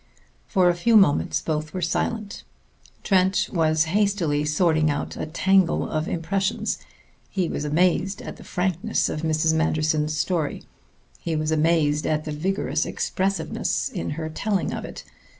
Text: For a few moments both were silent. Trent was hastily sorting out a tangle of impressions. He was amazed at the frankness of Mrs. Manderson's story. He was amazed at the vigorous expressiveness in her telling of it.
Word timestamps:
For 0.47 0.67
a 0.67 0.73
few 0.73 0.97
moments 0.97 1.41
both 1.43 1.75
were 1.75 1.81
silent. 1.83 2.43
Trent 3.03 3.49
was 3.53 3.83
hastily 3.83 4.43
sorting 4.45 4.89
out 4.89 5.15
a 5.15 5.27
tangle 5.27 5.87
of 5.87 6.07
impressions. 6.07 6.79
He 7.29 7.47
was 7.47 7.65
amazed 7.65 8.19
at 8.19 8.37
the 8.37 8.43
frankness 8.43 9.09
of 9.09 9.21
Mrs. 9.21 9.53
Manderson's 9.53 10.17
story. 10.17 10.63
He 11.19 11.35
was 11.35 11.51
amazed 11.51 12.07
at 12.07 12.25
the 12.25 12.31
vigorous 12.31 12.83
expressiveness 12.83 13.89
in 13.89 14.09
her 14.17 14.27
telling 14.27 14.73
of 14.73 14.85
it. 14.85 15.03